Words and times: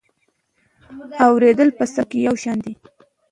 اورېدل 1.25 1.69
په 1.77 1.85
څپو 1.93 2.09
کې 2.09 2.17
یو 2.27 2.35
شان 2.43 2.57
دي. 2.65 2.73